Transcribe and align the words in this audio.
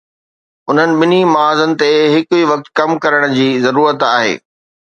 انهن 0.69 0.91
ٻنهي 0.99 1.19
محاذن 1.33 1.71
تي 1.81 1.89
هڪ 2.13 2.25
ئي 2.37 2.41
وقت 2.51 2.65
ڪم 2.79 2.89
ڪرڻ 3.03 3.31
جي 3.37 3.49
ضرورت 3.67 4.07
آهي. 4.13 4.37